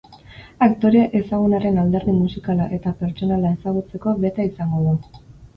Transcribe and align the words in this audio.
Aktore 0.67 1.03
ezagunaren 1.19 1.77
alderdi 1.83 2.15
musikala 2.23 2.67
eta 2.79 2.97
pertsonala 3.03 3.55
ezagutzeko 3.59 4.15
beta 4.25 4.49
izango 4.53 4.83
dugu. 4.89 5.23